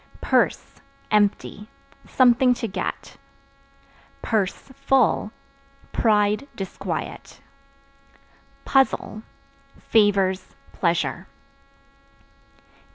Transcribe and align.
Purse 0.19 0.81
(Empty) 1.11 1.69
something 2.07 2.55
to 2.55 2.67
get; 2.67 3.17
(full) 4.23 5.31
pride, 5.91 6.47
disquiet. 6.55 7.39
Puzzle 8.65 9.21
Favors, 9.77 10.55
pleasure. 10.73 11.27